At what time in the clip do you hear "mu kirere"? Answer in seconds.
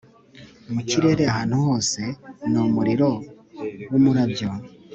0.73-1.23